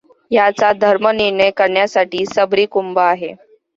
[0.31, 3.33] ह्याचा धर्मनिर्णय करण्यासाठी शबरी कुंभ आहे.